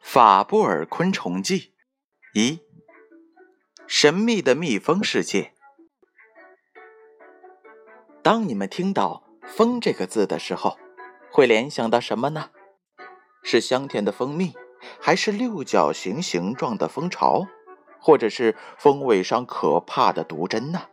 [0.00, 1.74] 法布尔昆虫记
[2.34, 2.60] 一，
[3.86, 5.52] 神秘的蜜蜂世界。
[8.22, 10.78] 当你们听到蜂这个字的时候，
[11.30, 12.50] 会联想到什么呢？
[13.42, 14.54] 是香甜的蜂蜜，
[14.98, 17.46] 还是六角形形状的蜂巢，
[18.00, 20.88] 或者是蜂尾上可怕的毒针呢？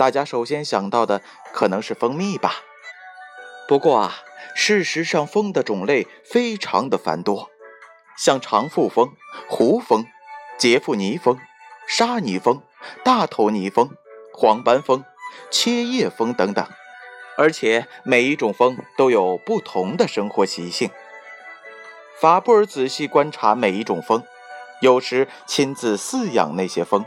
[0.00, 1.20] 大家首先想到的
[1.52, 2.54] 可能是蜂蜜吧。
[3.68, 4.14] 不过啊，
[4.54, 7.50] 事实上，蜂的种类非常的繁多。
[8.16, 9.12] 像长腹蜂、
[9.46, 10.06] 胡蜂、
[10.56, 11.38] 杰弗尼蜂、
[11.86, 12.62] 沙尼蜂、
[13.04, 13.90] 大头泥蜂、
[14.32, 15.04] 黄斑蜂、
[15.50, 16.66] 切叶蜂等等，
[17.36, 20.88] 而且每一种蜂都有不同的生活习性。
[22.18, 24.24] 法布尔仔细观察每一种蜂，
[24.80, 27.04] 有时亲自饲养那些蜂，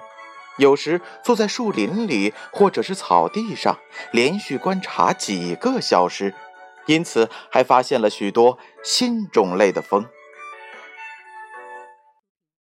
[0.57, 3.79] 有时坐在树林里或者是草地上
[4.11, 6.35] 连续观察几个小时，
[6.85, 10.05] 因此还发现了许多新种类的蜂。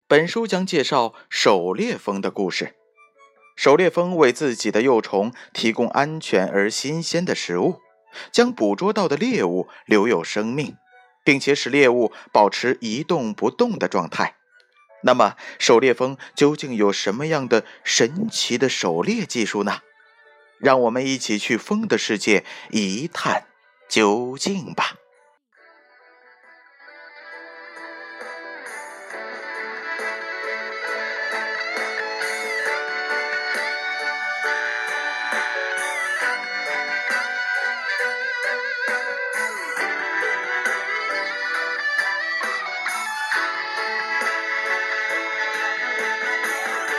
[0.07, 2.75] 本书将介绍狩猎蜂的故事。
[3.57, 7.79] 狩猎蜂为自己的幼虫提供安全而新鲜的食物，
[8.31, 10.75] 将捕捉到的猎物留有生命，
[11.23, 14.35] 并且使猎物保持一动不动的状态。
[15.03, 19.81] 那么，狩猎蜂究竟有什么样的神奇的狩猎技术呢？
[20.59, 23.47] 让我们一起去蜂的世界一探
[23.89, 24.90] 究竟吧。